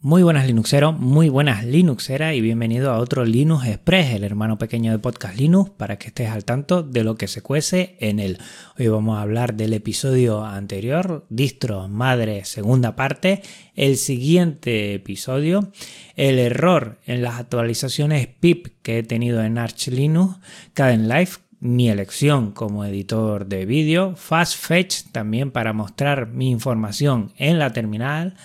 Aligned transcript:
Muy 0.00 0.22
buenas 0.22 0.46
Linuxeros, 0.46 0.96
muy 0.96 1.28
buenas 1.28 1.64
Linuxeras 1.64 2.32
y 2.32 2.40
bienvenido 2.40 2.92
a 2.92 2.98
otro 2.98 3.24
Linux 3.24 3.66
Express, 3.66 4.14
el 4.14 4.22
hermano 4.22 4.56
pequeño 4.56 4.92
de 4.92 5.00
Podcast 5.00 5.36
Linux, 5.36 5.70
para 5.70 5.98
que 5.98 6.06
estés 6.06 6.30
al 6.30 6.44
tanto 6.44 6.84
de 6.84 7.02
lo 7.02 7.16
que 7.16 7.26
se 7.26 7.42
cuece 7.42 7.96
en 7.98 8.20
él. 8.20 8.38
Hoy 8.78 8.86
vamos 8.86 9.18
a 9.18 9.22
hablar 9.22 9.54
del 9.54 9.72
episodio 9.72 10.44
anterior, 10.44 11.26
Distro 11.30 11.88
Madre, 11.88 12.44
segunda 12.44 12.94
parte, 12.94 13.42
el 13.74 13.96
siguiente 13.96 14.94
episodio, 14.94 15.72
el 16.14 16.38
error 16.38 17.00
en 17.04 17.20
las 17.20 17.40
actualizaciones 17.40 18.28
PIP 18.28 18.68
que 18.82 18.98
he 18.98 19.02
tenido 19.02 19.42
en 19.42 19.58
Arch 19.58 19.88
Linux, 19.88 20.36
Live, 20.76 21.30
mi 21.58 21.88
elección 21.88 22.52
como 22.52 22.84
editor 22.84 23.46
de 23.46 23.66
vídeo, 23.66 24.14
Fast 24.14 24.64
Fetch 24.64 25.10
también 25.10 25.50
para 25.50 25.72
mostrar 25.72 26.28
mi 26.28 26.50
información 26.50 27.32
en 27.36 27.58
la 27.58 27.72
terminal, 27.72 28.36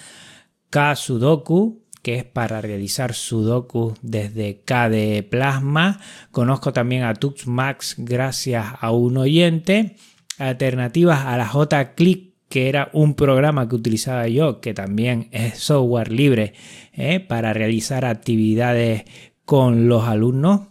K-Sudoku, 0.74 1.84
que 2.02 2.16
es 2.16 2.24
para 2.24 2.60
realizar 2.60 3.14
Sudoku 3.14 3.94
desde 4.02 4.64
KDE 4.66 5.22
Plasma. 5.22 6.00
Conozco 6.32 6.74
también 6.74 7.04
a 7.04 7.14
TuxMax 7.14 7.98
gracias 8.00 8.66
a 8.82 8.90
un 8.90 9.18
oyente. 9.18 9.98
Alternativas 10.40 11.28
a 11.28 11.38
la 11.38 11.48
J-Click, 11.48 12.34
que 12.50 12.70
era 12.70 12.90
un 12.92 13.14
programa 13.14 13.70
que 13.70 13.76
utilizaba 13.76 14.28
yo, 14.28 14.62
que 14.62 14.74
también 14.74 15.28
es 15.30 15.60
software 15.60 16.12
libre 16.12 16.56
¿eh? 16.94 17.20
para 17.20 17.54
realizar 17.54 18.04
actividades 18.04 19.04
con 19.46 19.88
los 19.88 20.06
alumnos. 20.06 20.62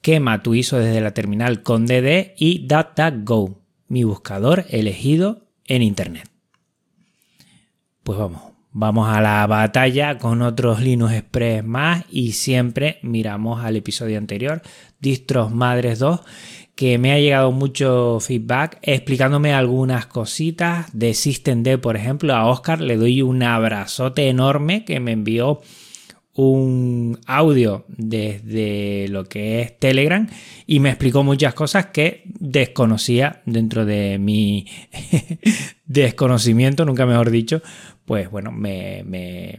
Quema 0.00 0.44
tu 0.44 0.54
hizo 0.54 0.78
desde 0.78 1.00
la 1.00 1.12
terminal 1.12 1.64
con 1.64 1.86
DD 1.86 2.34
y 2.36 2.68
DataGo, 2.68 3.64
mi 3.88 4.04
buscador 4.04 4.64
elegido 4.70 5.48
en 5.66 5.82
Internet 5.82 6.27
pues 8.08 8.18
vamos, 8.18 8.40
vamos 8.72 9.06
a 9.14 9.20
la 9.20 9.46
batalla 9.46 10.16
con 10.16 10.40
otros 10.40 10.80
Linux 10.80 11.12
Express 11.12 11.62
más 11.62 12.06
y 12.10 12.32
siempre 12.32 13.00
miramos 13.02 13.62
al 13.62 13.76
episodio 13.76 14.16
anterior, 14.16 14.62
Distros 14.98 15.52
Madres 15.52 15.98
2, 15.98 16.20
que 16.74 16.96
me 16.96 17.12
ha 17.12 17.18
llegado 17.18 17.52
mucho 17.52 18.16
feedback 18.18 18.78
explicándome 18.80 19.52
algunas 19.52 20.06
cositas 20.06 20.86
de 20.94 21.12
SystemD, 21.12 21.76
por 21.80 21.96
ejemplo, 21.96 22.34
a 22.34 22.46
Oscar 22.46 22.80
le 22.80 22.96
doy 22.96 23.20
un 23.20 23.42
abrazote 23.42 24.30
enorme 24.30 24.86
que 24.86 25.00
me 25.00 25.12
envió 25.12 25.60
un 26.38 27.18
audio 27.26 27.84
desde 27.88 29.08
lo 29.08 29.24
que 29.24 29.60
es 29.60 29.76
Telegram 29.76 30.28
y 30.68 30.78
me 30.78 30.88
explicó 30.88 31.24
muchas 31.24 31.52
cosas 31.52 31.86
que 31.86 32.22
desconocía 32.26 33.42
dentro 33.44 33.84
de 33.84 34.18
mi 34.20 34.68
desconocimiento, 35.86 36.84
nunca 36.84 37.06
mejor 37.06 37.32
dicho, 37.32 37.60
pues 38.04 38.30
bueno, 38.30 38.52
me, 38.52 39.58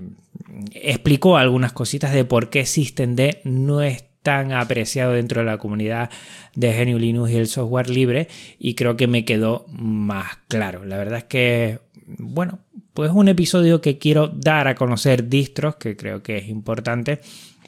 explicó 0.71 1.35
algunas 1.35 1.73
cositas 1.73 2.13
de 2.13 2.23
por 2.23 2.49
qué 2.49 2.65
SystemD 2.65 3.39
no 3.43 3.81
es 3.81 4.05
tan 4.23 4.53
apreciado 4.53 5.11
dentro 5.11 5.41
de 5.41 5.47
la 5.47 5.57
comunidad 5.57 6.09
de 6.55 6.85
GNU 6.85 6.97
Linux 6.97 7.31
y 7.31 7.35
el 7.35 7.47
software 7.47 7.89
libre 7.89 8.29
y 8.57 8.75
creo 8.75 8.95
que 8.95 9.07
me 9.07 9.25
quedó 9.25 9.65
más 9.67 10.37
claro. 10.47 10.85
La 10.85 10.97
verdad 10.97 11.17
es 11.17 11.23
que, 11.25 11.79
bueno, 12.07 12.59
pues 12.99 13.13
un 13.13 13.29
episodio 13.29 13.79
que 13.79 13.97
quiero 13.97 14.27
dar 14.27 14.67
a 14.67 14.75
conocer 14.75 15.29
distros, 15.29 15.77
que 15.77 15.95
creo 15.95 16.21
que 16.21 16.37
es 16.37 16.49
importante, 16.49 17.21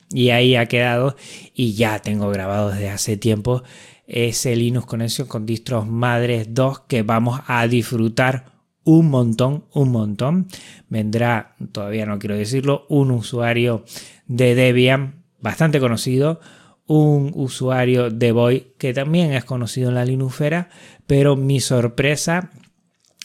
y 0.10 0.32
ahí 0.32 0.58
ha 0.58 0.66
quedado, 0.66 1.16
y 1.54 1.72
ya 1.72 2.00
tengo 2.00 2.30
grabado 2.32 2.72
desde 2.72 2.90
hace 2.90 3.16
tiempo 3.16 3.64
ese 4.08 4.58
Linux 4.58 4.86
Connection 4.88 5.30
con 5.30 5.46
distros 5.46 5.88
madres 5.88 6.48
2 6.50 6.82
que 6.82 7.04
vamos 7.04 7.40
a 7.48 7.66
disfrutar 7.70 8.52
un 8.84 9.10
montón, 9.10 9.64
un 9.72 9.94
montón. 9.94 10.48
Vendrá, 10.90 11.56
todavía 11.72 12.06
no 12.06 12.20
quiero 12.20 12.36
decirlo, 12.36 12.86
un 12.90 13.10
usuario 13.12 13.86
de 14.28 14.54
Debian 14.54 15.24
bastante 15.40 15.80
conocido, 15.80 16.42
un 16.88 17.32
usuario 17.36 18.10
de 18.10 18.34
Boy 18.34 18.74
que 18.78 18.94
también 18.94 19.32
es 19.32 19.46
conocido 19.46 19.88
en 19.88 19.96
la 19.96 20.04
Linuxera, 20.04 20.68
pero 21.08 21.38
mi 21.38 21.62
sorpresa 21.62 22.52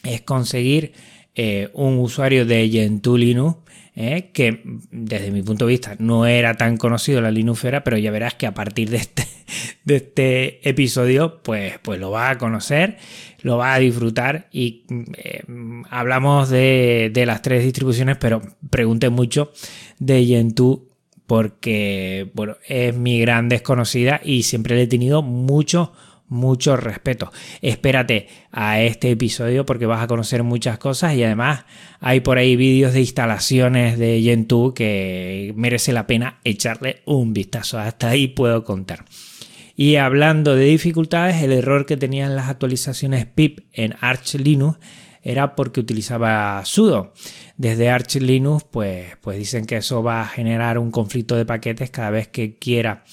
es 0.05 0.21
conseguir 0.21 0.93
eh, 1.39 1.69
un 1.73 1.99
usuario 1.99 2.47
de 2.47 2.67
Gentoo 2.67 3.15
eh, 3.95 4.31
que 4.33 4.63
desde 4.89 5.29
mi 5.29 5.43
punto 5.43 5.65
de 5.65 5.69
vista 5.69 5.95
no 5.99 6.25
era 6.25 6.55
tan 6.55 6.77
conocido 6.77 7.21
la 7.21 7.29
Linuxera, 7.29 7.83
pero 7.83 7.95
ya 7.95 8.09
verás 8.09 8.33
que 8.33 8.47
a 8.47 8.55
partir 8.55 8.89
de 8.89 8.97
este, 8.97 9.27
de 9.83 9.97
este 9.97 10.67
episodio, 10.67 11.43
pues, 11.43 11.77
pues 11.83 11.99
lo 11.99 12.09
va 12.09 12.31
a 12.31 12.39
conocer, 12.39 12.97
lo 13.43 13.57
va 13.57 13.75
a 13.75 13.79
disfrutar 13.79 14.47
y 14.51 14.85
eh, 15.15 15.43
hablamos 15.91 16.49
de, 16.49 17.11
de, 17.13 17.25
las 17.27 17.43
tres 17.43 17.63
distribuciones, 17.63 18.17
pero 18.17 18.41
pregunté 18.71 19.11
mucho 19.11 19.51
de 19.99 20.25
Gentoo 20.25 20.87
porque, 21.27 22.31
bueno, 22.33 22.57
es 22.67 22.95
mi 22.95 23.19
gran 23.19 23.47
desconocida 23.47 24.21
y 24.23 24.41
siempre 24.41 24.75
le 24.75 24.83
he 24.83 24.87
tenido 24.87 25.21
mucho 25.21 25.93
mucho 26.27 26.77
respeto. 26.77 27.31
Espérate 27.61 28.27
a 28.51 28.81
este 28.81 29.11
episodio 29.11 29.65
porque 29.65 29.85
vas 29.85 30.01
a 30.01 30.07
conocer 30.07 30.43
muchas 30.43 30.77
cosas 30.77 31.15
y 31.15 31.23
además 31.23 31.65
hay 31.99 32.19
por 32.19 32.37
ahí 32.37 32.55
vídeos 32.55 32.93
de 32.93 33.01
instalaciones 33.01 33.97
de 33.97 34.21
Gentoo 34.21 34.73
que 34.73 35.53
merece 35.55 35.93
la 35.93 36.07
pena 36.07 36.39
echarle 36.43 37.01
un 37.05 37.33
vistazo. 37.33 37.79
Hasta 37.79 38.09
ahí 38.09 38.27
puedo 38.27 38.63
contar. 38.63 39.05
Y 39.75 39.97
hablando 39.97 40.55
de 40.55 40.65
dificultades, 40.65 41.43
el 41.43 41.51
error 41.51 41.85
que 41.85 41.97
tenían 41.97 42.35
las 42.35 42.49
actualizaciones 42.49 43.27
pip 43.27 43.59
en 43.73 43.93
Arch 44.01 44.33
Linux 44.35 44.79
era 45.21 45.55
porque 45.55 45.81
utilizaba 45.81 46.63
sudo. 46.65 47.13
Desde 47.57 47.89
Arch 47.89 48.15
Linux, 48.15 48.63
pues, 48.63 49.17
pues 49.21 49.37
dicen 49.37 49.65
que 49.65 49.77
eso 49.77 50.01
va 50.01 50.21
a 50.21 50.27
generar 50.27 50.79
un 50.79 50.89
conflicto 50.89 51.35
de 51.35 51.45
paquetes 51.45 51.91
cada 51.91 52.09
vez 52.11 52.27
que 52.27 52.57
quiera 52.57 53.03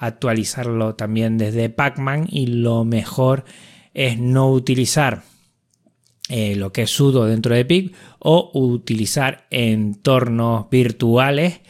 actualizarlo 0.00 0.94
también 0.94 1.36
desde 1.36 1.68
Pacman 1.68 2.26
y 2.28 2.46
lo 2.46 2.84
mejor 2.84 3.44
es 3.92 4.18
no 4.18 4.50
utilizar 4.50 5.22
eh, 6.30 6.56
lo 6.56 6.72
que 6.72 6.82
es 6.82 6.90
sudo 6.90 7.26
dentro 7.26 7.54
de 7.54 7.66
pip 7.66 7.94
o 8.18 8.50
utilizar 8.54 9.46
entornos 9.50 10.70
virtuales 10.70 11.60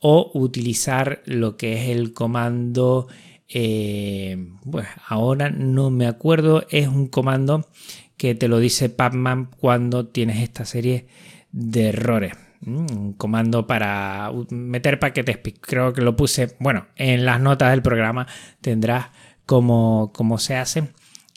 o 0.00 0.30
utilizar 0.32 1.22
lo 1.26 1.58
que 1.58 1.74
es 1.74 1.90
el 1.90 2.14
comando 2.14 3.06
eh, 3.48 4.48
bueno, 4.64 4.88
ahora 5.06 5.50
no 5.50 5.90
me 5.90 6.06
acuerdo 6.06 6.64
es 6.70 6.88
un 6.88 7.08
comando 7.08 7.68
que 8.16 8.34
te 8.34 8.48
lo 8.48 8.60
dice 8.60 8.88
Pacman 8.88 9.50
cuando 9.58 10.06
tienes 10.06 10.42
esta 10.42 10.64
serie 10.64 11.06
de 11.52 11.88
errores 11.88 12.43
un 12.66 13.14
comando 13.14 13.66
para 13.66 14.30
meter 14.50 14.98
paquetes 14.98 15.38
Creo 15.60 15.92
que 15.92 16.02
lo 16.02 16.16
puse, 16.16 16.56
bueno, 16.58 16.86
en 16.96 17.24
las 17.24 17.40
notas 17.40 17.70
del 17.70 17.82
programa 17.82 18.26
tendrás 18.60 19.06
cómo, 19.46 20.12
cómo 20.14 20.38
se 20.38 20.56
hace. 20.56 20.88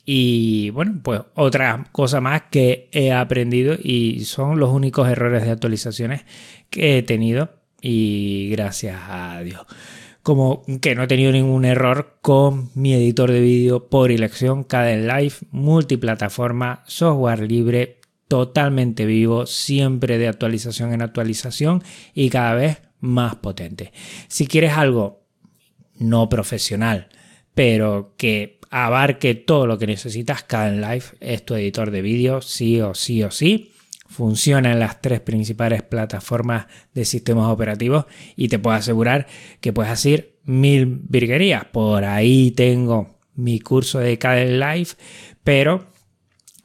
Y 0.06 0.70
bueno, 0.70 1.02
pues 1.04 1.22
otra 1.36 1.86
cosa 1.92 2.22
más 2.22 2.44
que 2.50 2.88
he 2.94 3.12
aprendido 3.12 3.76
y 3.78 4.24
son 4.24 4.58
los 4.58 4.70
únicos 4.70 5.10
errores 5.10 5.44
de 5.44 5.52
actualizaciones 5.52 6.24
que 6.70 6.98
he 6.98 7.04
tenido 7.04 7.50
y 7.82 8.50
gracias 8.52 8.98
a 9.06 9.42
Dios. 9.42 9.66
Como 10.24 10.64
que 10.82 10.96
no 10.96 11.04
he 11.04 11.08
tenido 11.08 11.32
ningún 11.32 11.66
error 11.66 12.18
con 12.22 12.70
mi 12.74 12.94
editor 12.94 13.32
de 13.32 13.42
vídeo 13.42 13.90
por 13.90 14.12
elección, 14.12 14.64
Caden 14.64 15.08
Live, 15.08 15.36
multiplataforma, 15.52 16.84
software 16.86 17.42
libre, 17.42 17.97
totalmente 18.28 19.06
vivo, 19.06 19.46
siempre 19.46 20.18
de 20.18 20.28
actualización 20.28 20.94
en 20.94 21.02
actualización 21.02 21.84
y 22.14 22.30
cada 22.30 22.56
vez 22.56 22.82
más 23.00 23.36
potente. 23.36 23.94
Si 24.28 24.48
quieres 24.48 24.74
algo 24.74 25.24
no 25.96 26.30
profesional, 26.30 27.10
pero 27.54 28.14
que 28.18 28.60
abarque 28.70 29.36
todo 29.36 29.66
lo 29.66 29.78
que 29.78 29.88
necesitas, 29.88 30.44
Kden 30.44 30.82
Live 30.82 31.06
es 31.20 31.46
tu 31.46 31.56
editor 31.56 31.92
de 31.92 32.02
vídeo, 32.02 32.42
sí 32.42 32.82
o 32.82 32.94
sí 32.94 33.24
o 33.24 33.32
sí. 33.32 33.72
Funciona 34.10 34.72
en 34.72 34.80
las 34.80 35.02
tres 35.02 35.20
principales 35.20 35.84
plataformas 35.84 36.68
de 36.94 37.04
sistemas 37.04 37.50
operativos 37.50 38.06
y 38.36 38.48
te 38.48 38.58
puedo 38.58 38.76
asegurar 38.76 39.28
que 39.60 39.74
puedes 39.74 39.92
hacer 39.92 40.38
mil 40.44 40.86
virguerías. 40.86 41.66
Por 41.66 42.06
ahí 42.06 42.52
tengo 42.52 43.18
mi 43.36 43.60
curso 43.60 44.00
de 44.00 44.18
Kden 44.18 44.60
Live, 44.60 44.92
pero 45.44 45.88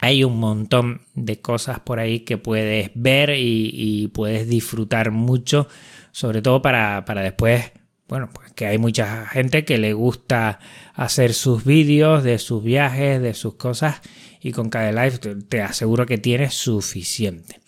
hay 0.02 0.24
un 0.24 0.40
montón 0.40 1.02
de 1.14 1.40
cosas 1.40 1.78
por 1.78 2.00
ahí 2.00 2.20
que 2.20 2.36
puedes 2.36 2.90
ver 2.96 3.34
y, 3.36 4.10
puedes 4.12 4.48
disfrutar 4.48 5.12
mucho, 5.12 5.68
sobre 6.10 6.42
todo 6.42 6.60
para, 6.60 7.04
después, 7.22 7.70
bueno, 8.08 8.28
pues 8.34 8.52
que 8.52 8.66
hay 8.66 8.78
mucha 8.78 9.26
gente 9.26 9.64
que 9.64 9.78
le 9.78 9.92
gusta 9.92 10.58
hacer 10.94 11.32
sus 11.34 11.64
vídeos 11.64 12.24
de 12.24 12.40
sus 12.40 12.64
viajes, 12.64 13.22
de 13.22 13.32
sus 13.32 13.54
cosas, 13.54 14.00
y 14.40 14.50
con 14.50 14.70
cada 14.70 15.08
te, 15.48 15.62
aseguro 15.62 16.04
que 16.04 16.18
tienes 16.18 16.54
suficiente. 16.54 17.60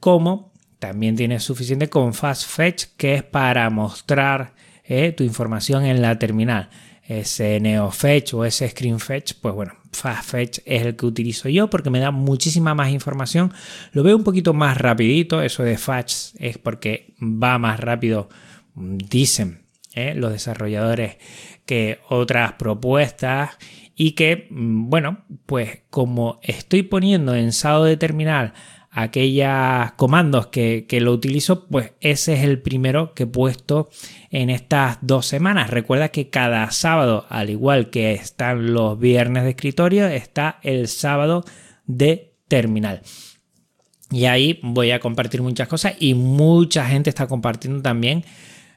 Como 0.00 0.52
también 0.80 1.14
tienes 1.14 1.44
suficiente 1.44 1.88
con 1.88 2.12
Fast 2.12 2.48
Fetch, 2.48 2.86
que 2.96 3.14
es 3.14 3.22
para 3.22 3.70
mostrar 3.70 4.52
eh, 4.82 5.12
tu 5.12 5.22
información 5.22 5.84
en 5.84 6.02
la 6.02 6.18
terminal. 6.18 6.70
Ese 7.08 7.58
NeoFetch 7.58 8.34
o 8.34 8.44
ese 8.44 8.68
ScreenFetch, 8.68 9.34
pues 9.40 9.54
bueno, 9.54 9.72
FastFetch 9.92 10.58
es 10.66 10.82
el 10.82 10.94
que 10.94 11.06
utilizo 11.06 11.48
yo 11.48 11.70
porque 11.70 11.88
me 11.88 12.00
da 12.00 12.10
muchísima 12.10 12.74
más 12.74 12.90
información. 12.90 13.52
Lo 13.92 14.02
veo 14.02 14.14
un 14.14 14.24
poquito 14.24 14.52
más 14.52 14.76
rapidito, 14.76 15.40
eso 15.40 15.62
de 15.62 15.78
Fetch 15.78 16.34
es 16.38 16.58
porque 16.58 17.14
va 17.20 17.58
más 17.58 17.80
rápido, 17.80 18.28
dicen 18.74 19.64
¿eh? 19.94 20.14
los 20.14 20.32
desarrolladores, 20.32 21.16
que 21.64 21.98
otras 22.10 22.52
propuestas 22.52 23.56
y 23.96 24.12
que, 24.12 24.46
mm, 24.50 24.90
bueno, 24.90 25.24
pues 25.46 25.80
como 25.88 26.38
estoy 26.42 26.82
poniendo 26.82 27.34
en 27.34 27.48
estado 27.48 27.84
de 27.84 27.96
terminal 27.96 28.52
aquellos 29.02 29.92
comandos 29.96 30.48
que, 30.48 30.86
lo 31.00 31.12
utilizo, 31.12 31.66
pues 31.66 31.92
ese 32.00 32.34
es 32.34 32.40
el 32.42 32.60
primero 32.60 33.14
que 33.14 33.22
he 33.22 33.26
puesto 33.26 33.90
en 34.30 34.50
estas 34.50 34.98
dos 35.02 35.26
semanas. 35.26 35.70
Recuerda 35.70 36.08
que 36.08 36.30
cada 36.30 36.70
sábado, 36.72 37.24
al 37.28 37.48
igual 37.48 37.90
que 37.90 38.12
están 38.12 38.72
los 38.72 38.98
viernes 38.98 39.44
de 39.44 39.50
escritorio, 39.50 40.08
está 40.08 40.58
el 40.62 40.88
sábado 40.88 41.44
de 41.86 42.34
terminal. 42.48 43.02
Y 44.10 44.24
ahí 44.24 44.58
voy 44.62 44.90
a 44.90 44.98
compartir 44.98 45.42
muchas 45.42 45.68
cosas 45.68 45.94
y 46.00 46.14
mucha 46.14 46.84
gente 46.86 47.08
está 47.08 47.28
compartiendo 47.28 47.82
también 47.82 48.24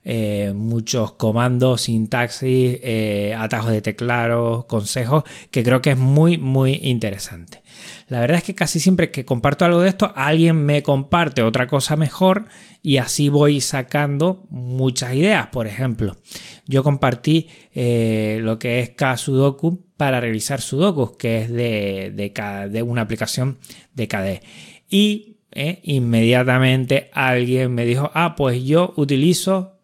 eh, 0.03 0.51
muchos 0.55 1.11
comandos, 1.11 1.81
sintaxis, 1.81 2.79
eh, 2.81 3.35
atajos 3.37 3.71
de 3.71 3.83
teclado, 3.83 4.65
consejos, 4.65 5.23
que 5.51 5.63
creo 5.63 5.81
que 5.81 5.91
es 5.91 5.97
muy, 5.97 6.39
muy 6.39 6.79
interesante. 6.81 7.61
La 8.07 8.19
verdad 8.19 8.37
es 8.37 8.43
que 8.43 8.55
casi 8.55 8.79
siempre 8.79 9.11
que 9.11 9.25
comparto 9.25 9.63
algo 9.63 9.81
de 9.81 9.89
esto, 9.89 10.11
alguien 10.15 10.65
me 10.65 10.81
comparte 10.81 11.43
otra 11.43 11.67
cosa 11.67 11.95
mejor 11.97 12.45
y 12.81 12.97
así 12.97 13.29
voy 13.29 13.61
sacando 13.61 14.47
muchas 14.49 15.13
ideas. 15.13 15.47
Por 15.47 15.67
ejemplo, 15.67 16.17
yo 16.65 16.83
compartí 16.83 17.49
eh, 17.75 18.39
lo 18.41 18.57
que 18.57 18.79
es 18.79 18.89
Ksudoku 18.95 19.85
para 19.97 20.19
revisar 20.19 20.61
sudokus, 20.61 21.11
que 21.15 21.41
es 21.41 21.51
de, 21.51 22.83
una 22.83 23.03
aplicación 23.03 23.59
de 23.93 24.07
KDE. 24.07 24.41
Y 24.89 25.37
inmediatamente 25.83 27.11
alguien 27.13 27.73
me 27.75 27.85
dijo, 27.85 28.09
ah, 28.15 28.35
pues 28.35 28.63
yo 28.63 28.93
utilizo 28.97 29.80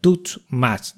más 0.50 0.95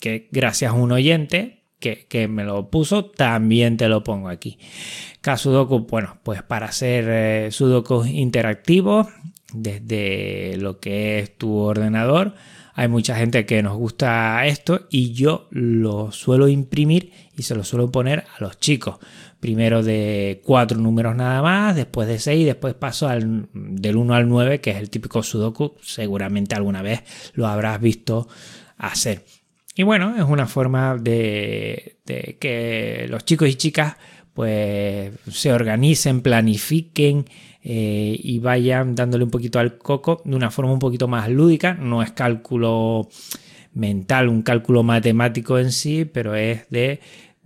que 0.00 0.28
gracias 0.30 0.72
a 0.72 0.74
un 0.74 0.92
oyente 0.92 1.58
que, 1.80 2.28
me 2.28 2.44
lo 2.44 2.70
puso, 2.70 3.04
también 3.04 3.76
te 3.76 3.88
lo 3.88 4.02
pongo 4.02 4.28
aquí. 4.28 4.58
Kasudoku, 5.20 5.86
bueno, 5.86 6.18
pues 6.22 6.42
para 6.42 6.66
hacer 6.66 7.04
eh, 7.08 7.48
sudokus 7.52 8.08
interactivos 8.08 9.06
desde 9.52 10.56
lo 10.58 10.80
que 10.80 11.20
es 11.20 11.36
tu 11.36 11.56
ordenador, 11.56 12.34
hay 12.74 12.88
mucha 12.88 13.16
gente 13.16 13.46
que 13.46 13.62
nos 13.62 13.76
gusta 13.76 14.46
esto 14.46 14.86
y 14.90 15.12
yo 15.12 15.48
lo 15.50 16.12
suelo 16.12 16.48
imprimir 16.48 17.12
y 17.36 17.42
se 17.42 17.54
lo 17.54 17.64
suelo 17.64 17.90
poner 17.90 18.24
a 18.36 18.42
los 18.42 18.58
chicos. 18.60 18.98
Primero 19.40 19.82
de 19.82 20.40
cuatro 20.44 20.78
números 20.78 21.14
nada 21.14 21.42
más, 21.42 21.76
después 21.76 22.08
de 22.08 22.18
seis, 22.18 22.44
después 22.44 22.74
paso 22.74 23.08
al, 23.08 23.48
del 23.52 23.96
1 23.96 24.14
al 24.14 24.28
9, 24.28 24.60
que 24.60 24.70
es 24.70 24.76
el 24.76 24.90
típico 24.90 25.22
sudoku. 25.22 25.76
Seguramente 25.80 26.56
alguna 26.56 26.82
vez 26.82 27.04
lo 27.34 27.46
habrás 27.46 27.80
visto 27.80 28.28
hacer. 28.76 29.24
Y 29.78 29.84
bueno, 29.84 30.16
es 30.16 30.24
una 30.24 30.48
forma 30.48 30.96
de, 30.96 31.98
que 32.40 33.06
los 33.08 33.24
chicos 33.24 33.48
y 33.48 33.54
chicas 33.54 33.96
pues 34.34 35.12
se 35.30 35.52
organicen, 35.52 36.20
planifiquen 36.20 37.24
eh, 37.62 38.18
y 38.20 38.40
vayan 38.40 38.96
dándole 38.96 39.22
un 39.22 39.30
poquito 39.30 39.60
al 39.60 39.78
coco 39.78 40.22
de 40.24 40.34
una 40.34 40.50
forma 40.50 40.72
un 40.72 40.80
poquito 40.80 41.06
más 41.06 41.28
lúdica. 41.28 41.74
No 41.74 42.02
es 42.02 42.10
cálculo 42.10 43.08
mental, 43.72 44.28
un 44.28 44.42
cálculo 44.42 44.82
matemático 44.82 45.60
en 45.60 45.70
sí, 45.70 46.04
pero 46.04 46.34
es 46.34 46.68
de 46.70 46.98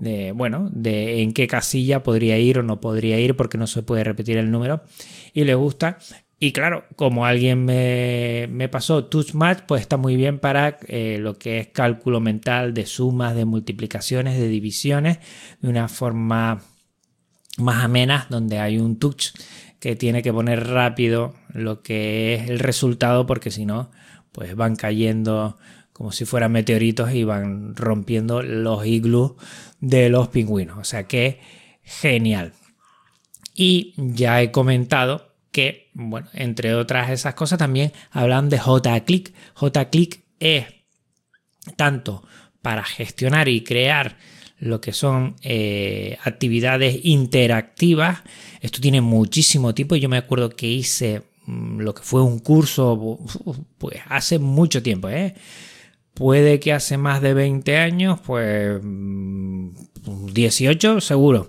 de, 0.03 0.33
bueno, 0.33 0.69
de 0.73 1.23
en 1.23 1.33
qué 1.33 1.47
casilla 1.47 2.03
podría 2.03 2.37
ir 2.37 2.59
o 2.59 2.65
no 2.65 2.81
podría 2.81 3.21
ir 3.21 3.37
porque 3.37 3.57
no 3.57 3.69
se 3.69 3.85
puede 3.85 4.03
repetir 4.03 4.37
el 4.37 4.51
número 4.51 4.83
y 5.33 5.45
le 5.45 5.55
gusta. 5.55 5.99
Y 6.41 6.51
claro, 6.51 6.87
como 6.97 7.25
alguien 7.25 7.65
me, 7.65 8.49
me 8.51 8.69
pasó 8.69 9.05
TouchMatch, 9.05 9.61
pues 9.69 9.81
está 9.81 9.97
muy 9.97 10.17
bien 10.17 10.41
para 10.41 10.81
eh, 10.89 11.19
lo 11.21 11.39
que 11.39 11.61
es 11.61 11.69
cálculo 11.69 12.19
mental 12.19 12.75
de 12.75 12.85
sumas, 12.85 13.37
de 13.37 13.45
multiplicaciones, 13.45 14.37
de 14.37 14.49
divisiones, 14.49 15.21
de 15.61 15.69
una 15.69 15.87
forma 15.87 16.63
más 17.59 17.85
amena, 17.85 18.27
donde 18.29 18.59
hay 18.59 18.79
un 18.79 18.99
touch 18.99 19.29
que 19.79 19.95
tiene 19.95 20.21
que 20.21 20.33
poner 20.33 20.67
rápido 20.67 21.35
lo 21.53 21.81
que 21.83 22.35
es 22.35 22.51
el 22.51 22.59
resultado, 22.59 23.25
porque 23.25 23.53
si 23.53 23.67
no, 23.67 23.93
pues 24.33 24.57
van 24.57 24.75
cayendo 24.75 25.59
como 26.03 26.11
si 26.11 26.25
fueran 26.25 26.51
meteoritos 26.51 27.15
y 27.15 27.23
van 27.23 27.77
rompiendo 27.77 28.43
los 28.43 28.85
iglus 28.85 29.35
de 29.79 30.09
los 30.09 30.27
pingüinos. 30.27 30.77
O 30.79 30.83
sea 30.83 31.07
que 31.07 31.39
genial. 31.85 32.55
Y 33.55 33.95
ya 33.97 34.43
he 34.43 34.51
comentado 34.51 35.33
que, 35.53 35.91
bueno, 35.95 36.27
entre 36.33 36.75
otras 36.75 37.11
esas 37.11 37.35
cosas 37.35 37.61
también 37.61 37.93
hablan 38.11 38.49
de 38.49 38.59
JClick. 38.59 39.33
JClick 39.55 40.25
es 40.41 40.67
tanto 41.77 42.27
para 42.63 42.83
gestionar 42.83 43.49
y 43.49 43.63
crear 43.63 44.17
lo 44.59 44.81
que 44.81 44.93
son 44.93 45.37
eh, 45.43 46.19
actividades 46.25 46.99
interactivas. 47.05 48.23
Esto 48.61 48.81
tiene 48.81 49.01
muchísimo 49.01 49.73
tiempo. 49.73 49.95
Yo 49.95 50.09
me 50.09 50.17
acuerdo 50.17 50.51
que 50.51 50.67
hice 50.67 51.23
mm, 51.47 51.79
lo 51.79 51.95
que 51.95 52.03
fue 52.03 52.23
un 52.23 52.41
curso 52.41 53.21
pues 53.79 54.01
hace 54.09 54.41
mucho 54.41 54.83
tiempo, 54.83 55.09
¿eh? 55.09 55.37
Puede 56.15 56.61
que 56.61 56.73
hace 56.73 56.97
más 56.99 57.21
de 57.23 57.35
20 57.35 57.79
años, 57.79 58.21
pues 58.21 58.81
18 58.83 60.97
mm, 60.97 61.01
seguro. 61.01 61.49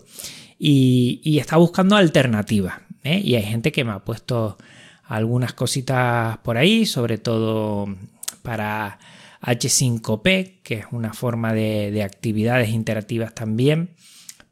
Y, 0.57 1.37
está 1.37 1.57
buscando 1.57 1.97
alternativas. 1.97 2.75
¿eh? 3.03 3.21
Y 3.23 3.35
hay 3.35 3.43
gente 3.43 3.73
que 3.73 3.83
me 3.83 3.91
ha 3.91 3.99
puesto 3.99 4.57
algunas 5.03 5.53
cositas 5.53 6.37
por 6.37 6.57
ahí, 6.57 6.85
sobre 6.85 7.17
todo 7.17 7.93
para 8.41 8.99
H5P, 9.41 10.61
que 10.63 10.75
es 10.75 10.85
una 10.91 11.11
forma 11.13 11.51
de, 11.53 11.91
de, 11.91 12.03
actividades 12.03 12.69
interactivas 12.69 13.35
también, 13.35 13.89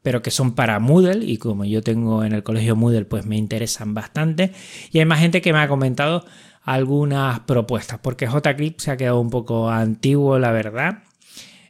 pero 0.02 0.20
que 0.20 0.30
son 0.30 0.54
para 0.54 0.78
Moodle 0.80 1.24
y 1.24 1.38
como 1.38 1.64
yo 1.64 1.82
tengo 1.82 2.24
en 2.24 2.32
el 2.32 2.42
colegio 2.42 2.76
Moodle, 2.76 3.06
pues 3.06 3.24
me 3.24 3.38
interesan 3.38 3.94
bastante. 3.94 4.52
Y 4.90 4.98
hay 4.98 5.06
más 5.06 5.20
gente 5.20 5.40
que 5.40 5.54
me 5.54 5.60
ha 5.60 5.68
comentado 5.68 6.26
algunas 6.64 7.40
propuestas, 7.40 7.98
porque 8.00 8.26
JClip 8.26 8.78
se 8.80 8.90
ha 8.90 8.96
quedado 8.96 9.20
un 9.20 9.30
poco 9.30 9.70
antiguo, 9.70 10.38
la 10.38 10.52
verdad. 10.52 11.02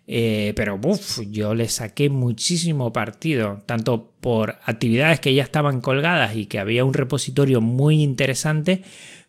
Eh, 0.07 0.53
pero 0.57 0.79
yo 1.31 1.55
le 1.55 1.69
saqué 1.69 2.11
muchísimo 2.11 2.93
partido, 2.93 3.63
tanto 3.67 4.13
por 4.21 4.59
actividades 4.65 5.21
que 5.21 5.35
ya 5.35 5.43
estaban 5.43 5.81
colgadas 5.81 6.37
y 6.37 6.47
que 6.47 6.59
había 6.59 6.85
un 6.85 6.93
repositorio 6.93 7.61
muy 7.61 8.03
interesante, 8.03 8.83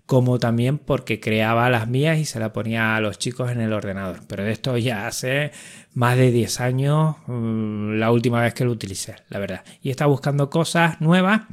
como 0.06 0.40
también 0.40 0.80
porque 0.80 1.20
creaba 1.20 1.70
las 1.70 1.88
mías 1.88 2.18
y 2.18 2.26
se 2.26 2.40
las 2.40 2.52
ponía 2.52 2.96
a 2.96 3.02
los 3.02 3.20
chicos 3.20 3.52
en 3.52 3.62
el 3.62 3.72
ordenador. 3.72 4.22
Pero 4.28 4.44
de 4.44 4.52
esto 4.52 4.78
ya 4.78 5.08
hace 5.08 5.52
más 5.94 6.18
de 6.18 6.32
10 6.32 6.60
años, 6.60 7.16
mm, 7.28 7.94
la 8.00 8.12
última 8.12 8.42
vez 8.42 8.54
que 8.54 8.66
lo 8.66 8.72
utilicé, 8.72 9.16
la 9.30 9.40
verdad. 9.40 9.64
Y 9.82 9.92
está 9.92 10.06
buscando 10.08 10.50
cosas 10.50 11.00
nuevas 11.00 11.44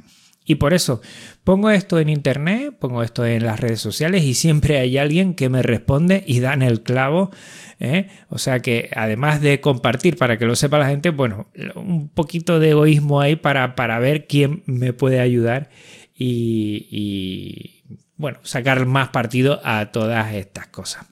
y 0.44 0.56
por 0.56 0.74
eso 0.74 1.00
pongo 1.44 1.70
esto 1.70 2.00
en 2.00 2.08
internet, 2.08 2.74
pongo 2.78 3.02
esto 3.02 3.24
en 3.26 3.44
las 3.44 3.60
redes 3.60 3.80
sociales 3.80 4.24
y 4.24 4.34
siempre 4.34 4.78
hay 4.78 4.98
alguien 4.98 5.34
que 5.34 5.48
me 5.48 5.62
responde 5.62 6.24
y 6.26 6.40
dan 6.40 6.62
el 6.62 6.82
clavo. 6.82 7.30
¿eh? 7.78 8.08
O 8.28 8.38
sea 8.38 8.60
que 8.60 8.90
además 8.96 9.40
de 9.40 9.60
compartir 9.60 10.16
para 10.16 10.38
que 10.38 10.46
lo 10.46 10.56
sepa 10.56 10.78
la 10.78 10.88
gente, 10.88 11.10
bueno, 11.10 11.50
un 11.74 12.08
poquito 12.08 12.58
de 12.58 12.70
egoísmo 12.70 13.20
ahí 13.20 13.36
para, 13.36 13.76
para 13.76 13.98
ver 13.98 14.26
quién 14.26 14.62
me 14.66 14.92
puede 14.92 15.20
ayudar 15.20 15.70
y, 16.14 16.88
y 16.90 17.84
bueno, 18.16 18.38
sacar 18.42 18.86
más 18.86 19.10
partido 19.10 19.60
a 19.62 19.92
todas 19.92 20.34
estas 20.34 20.66
cosas. 20.68 21.06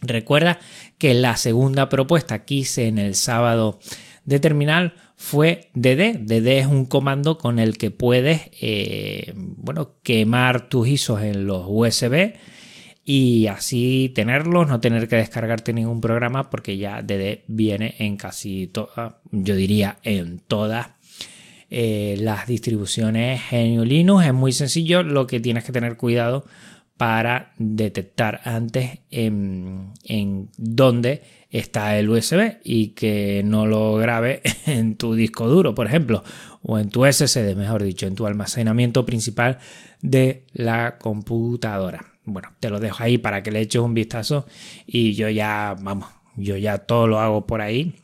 Recuerda 0.00 0.58
que 0.98 1.14
la 1.14 1.36
segunda 1.36 1.88
propuesta 1.88 2.44
que 2.44 2.54
hice 2.56 2.88
en 2.88 2.98
el 2.98 3.14
sábado 3.14 3.78
de 4.24 4.40
terminal 4.40 4.94
fue 5.16 5.70
dd. 5.74 6.18
dd 6.18 6.48
es 6.58 6.66
un 6.66 6.86
comando 6.86 7.38
con 7.38 7.58
el 7.58 7.78
que 7.78 7.90
puedes 7.90 8.50
eh, 8.60 9.32
bueno, 9.36 9.96
quemar 10.02 10.68
tus 10.68 10.88
ISOs 10.88 11.22
en 11.22 11.46
los 11.46 11.64
USB 11.68 12.34
y 13.04 13.46
así 13.48 14.10
tenerlos, 14.14 14.66
no 14.66 14.80
tener 14.80 15.08
que 15.08 15.16
descargarte 15.16 15.72
ningún 15.72 16.00
programa 16.00 16.48
porque 16.48 16.78
ya 16.78 17.02
dd 17.02 17.44
viene 17.46 17.94
en 17.98 18.16
casi 18.16 18.66
todas, 18.66 19.14
yo 19.30 19.54
diría 19.54 19.98
en 20.02 20.38
todas 20.38 20.88
eh, 21.70 22.16
las 22.20 22.46
distribuciones 22.46 23.42
GNU 23.50 23.84
Linux. 23.84 24.26
Es 24.26 24.32
muy 24.32 24.52
sencillo, 24.52 25.02
lo 25.02 25.26
que 25.26 25.40
tienes 25.40 25.64
que 25.64 25.72
tener 25.72 25.96
cuidado 25.96 26.44
para 26.96 27.52
detectar 27.58 28.40
antes 28.44 29.00
en, 29.10 29.92
dónde 30.56 31.22
está 31.50 31.98
el 31.98 32.08
USB 32.08 32.58
y 32.62 32.88
que 32.88 33.42
no 33.44 33.66
lo 33.66 33.94
grabe 33.94 34.42
en 34.66 34.96
tu 34.96 35.14
disco 35.14 35.48
duro, 35.48 35.74
por 35.74 35.86
ejemplo, 35.86 36.22
o 36.62 36.78
en 36.78 36.88
tu 36.90 37.04
SSD, 37.04 37.56
mejor 37.56 37.82
dicho, 37.82 38.06
en 38.06 38.14
tu 38.14 38.26
almacenamiento 38.26 39.04
principal 39.04 39.58
de 40.02 40.46
la 40.52 40.98
computadora. 40.98 42.04
Bueno, 42.24 42.48
te 42.60 42.70
lo 42.70 42.80
dejo 42.80 43.02
ahí 43.02 43.18
para 43.18 43.42
que 43.42 43.50
le 43.50 43.60
eches 43.60 43.82
un 43.82 43.94
vistazo 43.94 44.46
y 44.86 45.14
yo 45.14 45.28
ya, 45.28 45.76
vamos, 45.80 46.08
yo 46.36 46.56
ya 46.56 46.78
todo 46.78 47.06
lo 47.06 47.20
hago 47.20 47.46
por 47.46 47.60
ahí 47.60 47.94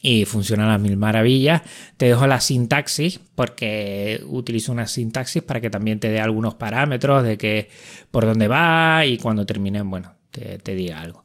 y 0.00 0.24
funciona 0.24 0.64
a 0.64 0.68
las 0.72 0.80
mil 0.80 0.96
maravillas. 0.96 1.62
Te 1.96 2.06
dejo 2.06 2.26
la 2.26 2.40
sintaxis 2.40 3.20
porque 3.34 4.22
utilizo 4.26 4.72
una 4.72 4.86
sintaxis 4.86 5.42
para 5.42 5.60
que 5.60 5.70
también 5.70 6.00
te 6.00 6.10
dé 6.10 6.20
algunos 6.20 6.54
parámetros 6.54 7.24
de 7.24 7.38
que 7.38 7.68
por 8.10 8.26
dónde 8.26 8.48
va 8.48 9.04
y 9.06 9.18
cuando 9.18 9.46
terminen, 9.46 9.90
bueno, 9.90 10.14
te, 10.30 10.58
te 10.58 10.74
diga 10.74 11.00
algo. 11.00 11.24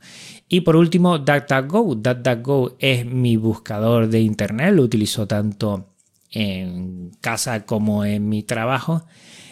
Y 0.50 0.62
por 0.62 0.76
último, 0.76 1.20
DuckDuckGo. 1.20 1.96
DuckDuckGo 1.96 2.78
es 2.80 3.06
mi 3.06 3.36
buscador 3.38 4.08
de 4.08 4.22
internet, 4.22 4.74
lo 4.74 4.84
utilizo 4.84 5.28
tanto 5.28 5.94
en 6.32 7.12
casa 7.22 7.66
como 7.66 8.06
en 8.06 8.30
mi 8.30 8.44
trabajo. 8.44 9.06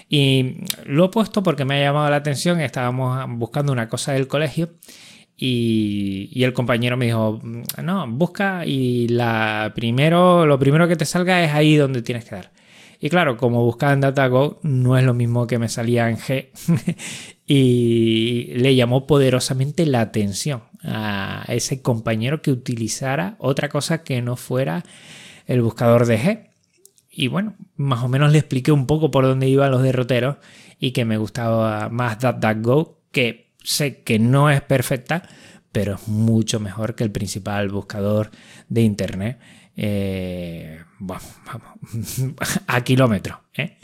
Y 0.07 0.57
lo 0.85 1.05
he 1.05 1.09
puesto 1.09 1.43
porque 1.43 1.65
me 1.65 1.75
ha 1.75 1.83
llamado 1.83 2.09
la 2.09 2.17
atención, 2.17 2.61
estábamos 2.61 3.25
buscando 3.37 3.71
una 3.71 3.89
cosa 3.89 4.13
del 4.13 4.27
colegio 4.27 4.69
y, 5.37 6.43
el 6.43 6.53
compañero 6.53 6.97
me 6.97 7.05
dijo, 7.05 7.41
no, 7.83 8.07
busca 8.07 8.65
y 8.65 9.07
la 9.09 9.73
primero, 9.75 10.45
lo 10.45 10.57
primero 10.59 10.87
que 10.87 10.95
te 10.95 11.05
salga 11.05 11.43
es 11.43 11.51
ahí 11.53 11.75
donde 11.75 12.01
tienes 12.01 12.25
que 12.25 12.35
dar. 12.35 12.51
Y 12.99 13.09
claro, 13.09 13.37
como 13.37 13.63
buscaba 13.63 13.93
en 13.93 14.01
DataGo, 14.01 14.59
no 14.63 14.97
es 14.97 15.03
lo 15.03 15.13
mismo 15.13 15.47
que 15.47 15.59
me 15.59 15.67
salía 15.67 16.09
en 16.09 16.17
G. 16.17 16.47
y 17.45 18.53
le 18.55 18.75
llamó 18.75 19.05
poderosamente 19.05 19.85
la 19.85 20.01
atención 20.01 20.63
a 20.83 21.43
ese 21.49 21.81
compañero 21.81 22.41
que 22.41 22.51
utilizara 22.51 23.35
otra 23.39 23.69
cosa 23.69 24.03
que 24.03 24.21
no 24.21 24.37
fuera 24.37 24.83
el 25.45 25.61
buscador 25.61 26.05
de 26.05 26.19
G. 26.19 26.49
Y 27.11 27.27
bueno, 27.27 27.55
más 27.75 28.03
o 28.03 28.07
menos 28.07 28.31
le 28.31 28.39
expliqué 28.39 28.71
un 28.71 28.87
poco 28.87 29.11
por 29.11 29.25
dónde 29.25 29.47
iban 29.47 29.71
los 29.71 29.83
derroteros 29.83 30.37
y 30.79 30.91
que 30.91 31.05
me 31.05 31.17
gustaba 31.17 31.89
más 31.89 32.19
DuckDuckGo, 32.19 32.99
que 33.11 33.44
sé 33.65 34.03
que 34.03 34.19
no 34.19 34.49
es 34.49 34.61
perfecta, 34.61 35.23
pero 35.71 35.95
es 35.95 36.07
mucho 36.07 36.59
mejor 36.59 36.95
que 36.95 37.03
el 37.03 37.11
principal 37.11 37.69
buscador 37.69 38.31
de 38.69 38.81
Internet. 38.81 39.39
Eh, 39.75 40.79
vamos, 40.99 41.23
a 42.67 42.81
kilómetros. 42.81 43.39
¿eh? 43.57 43.77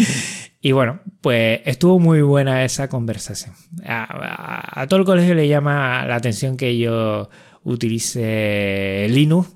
Y 0.62 0.72
bueno, 0.72 1.02
pues 1.20 1.62
estuvo 1.66 2.00
muy 2.00 2.22
buena 2.22 2.64
esa 2.64 2.88
conversación. 2.88 3.54
A, 3.86 4.86
todo 4.88 5.00
el 5.00 5.06
colegio 5.06 5.34
le 5.36 5.48
llama 5.48 6.06
la 6.06 6.16
atención 6.16 6.56
que 6.56 6.78
yo 6.78 7.30
utilice 7.64 9.08
Linux, 9.10 9.50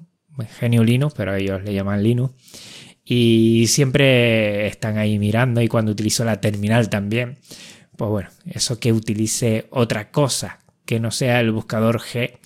genio 0.60 0.84
Linux, 0.84 1.14
pero 1.16 1.36
ellos 1.36 1.64
le 1.64 1.74
llaman 1.74 2.04
Linux. 2.04 2.34
Y 3.06 3.66
siempre 3.68 4.66
están 4.66 4.98
ahí 4.98 5.20
mirando 5.20 5.62
y 5.62 5.68
cuando 5.68 5.92
utilizo 5.92 6.26
la 6.26 6.42
terminal 6.42 6.90
también, 6.90 7.38
pues 7.98 8.10
bueno, 8.10 8.30
eso 8.46 8.80
que 8.80 8.94
utilice 8.94 9.68
otra 9.70 10.12
cosa 10.12 10.60
que 10.86 11.00
no 11.00 11.12
sea 11.12 11.40
el 11.40 11.52
buscador 11.52 12.00
G 12.00 12.38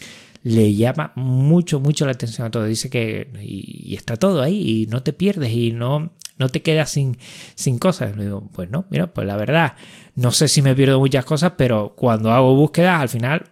le 0.44 0.74
llama 0.74 1.12
mucho, 1.16 1.80
mucho 1.80 2.06
la 2.06 2.14
atención 2.14 2.48
a 2.48 2.52
todo. 2.52 2.66
Dice 2.66 2.90
que 2.90 3.30
y, 3.42 3.96
está 3.96 4.18
todo 4.18 4.42
ahí 4.42 4.84
y 4.84 4.86
no 4.88 5.04
te 5.04 5.14
pierdes 5.14 5.52
y 5.52 5.72
no, 5.72 6.12
no 6.38 6.50
te 6.50 6.62
quedas 6.62 6.90
sin, 6.92 7.18
sin 7.56 7.78
cosas. 7.78 8.14
Pues 8.54 8.70
no, 8.70 8.86
mira, 8.90 9.14
pues 9.14 9.28
la 9.28 9.36
verdad, 9.36 9.76
no 10.16 10.32
sé 10.32 10.48
si 10.48 10.62
me 10.62 10.76
pierdo 10.76 11.00
muchas 11.00 11.26
cosas, 11.26 11.54
pero 11.58 11.94
cuando 11.96 12.32
hago 12.32 12.56
búsquedas, 12.56 13.02
al 13.02 13.10
final 13.10 13.52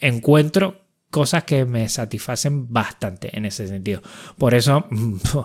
encuentro 0.00 0.82
cosas 1.10 1.44
que 1.44 1.64
me 1.64 1.88
satisfacen 1.88 2.72
bastante 2.72 3.36
en 3.36 3.44
ese 3.44 3.68
sentido. 3.68 4.02
Por 4.38 4.54
eso 4.54 4.86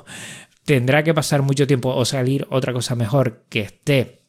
tendrá 0.65 1.03
que 1.03 1.13
pasar 1.13 1.41
mucho 1.43 1.67
tiempo 1.67 1.93
o 1.93 2.05
salir 2.05 2.47
otra 2.49 2.73
cosa 2.73 2.95
mejor 2.95 3.43
que 3.49 3.61
esté, 3.61 4.21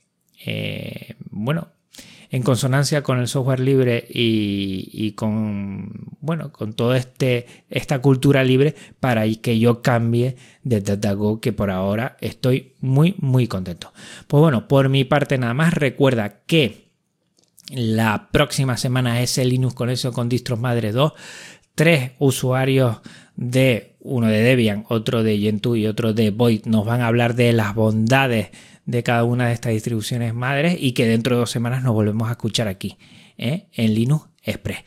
eh, 0.44 1.14
bueno, 1.44 1.68
en 2.30 2.42
consonancia 2.42 3.02
con 3.02 3.18
el 3.18 3.28
software 3.28 3.60
libre 3.60 4.06
y, 4.08 5.12
con, 5.12 5.90
bueno, 6.20 6.52
con 6.52 6.74
toda 6.74 6.98
este, 6.98 7.46
esta 7.70 8.00
cultura 8.00 8.44
libre 8.44 8.74
para 9.00 9.26
que 9.40 9.58
yo 9.58 9.80
cambie 9.80 10.36
de 10.62 10.80
DataGo 10.80 11.40
que 11.40 11.52
por 11.52 11.70
ahora 11.70 12.16
estoy 12.20 12.74
muy, 12.80 13.14
muy 13.18 13.46
contento. 13.46 13.92
Pues 14.26 14.40
bueno, 14.40 14.68
por 14.68 14.88
mi 14.88 15.04
parte 15.04 15.38
nada 15.38 15.54
más, 15.54 15.72
recuerda 15.72 16.40
que 16.46 16.88
la 17.70 18.28
próxima 18.30 18.76
semana 18.76 19.22
es 19.22 19.38
el 19.38 19.50
Linux 19.50 19.74
con 19.74 19.90
eso 19.90 20.12
con 20.12 20.28
distros 20.28 20.60
madre 20.60 20.92
2. 20.92 21.12
Tres 21.74 22.12
usuarios 22.18 22.98
de 23.36 23.96
uno 24.00 24.26
de 24.26 24.40
Debian, 24.40 24.84
otro 24.88 25.22
de 25.22 25.38
Gentoo 25.38 25.76
y 25.76 25.86
otro 25.86 26.12
de 26.12 26.30
Void 26.30 26.64
nos 26.64 26.84
van 26.84 27.00
a 27.00 27.06
hablar 27.06 27.34
de 27.34 27.52
las 27.52 27.74
bondades 27.74 28.48
de 28.88 29.02
cada 29.02 29.22
una 29.24 29.48
de 29.48 29.52
estas 29.52 29.72
distribuciones 29.72 30.32
madres 30.32 30.78
y 30.80 30.92
que 30.92 31.06
dentro 31.06 31.36
de 31.36 31.40
dos 31.40 31.50
semanas 31.50 31.82
nos 31.82 31.92
volvemos 31.92 32.26
a 32.28 32.32
escuchar 32.32 32.68
aquí 32.68 32.96
¿eh? 33.36 33.68
en 33.74 33.94
Linux 33.94 34.28
Express. 34.42 34.78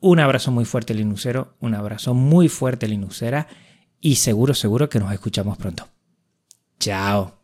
Un 0.00 0.20
abrazo 0.20 0.50
muy 0.50 0.64
fuerte 0.64 0.94
Linuxero, 0.94 1.54
un 1.60 1.74
abrazo 1.74 2.14
muy 2.14 2.48
fuerte 2.48 2.88
Linuxera 2.88 3.46
y 4.00 4.16
seguro, 4.16 4.54
seguro 4.54 4.88
que 4.88 4.98
nos 4.98 5.12
escuchamos 5.12 5.58
pronto. 5.58 5.86
Chao. 6.80 7.41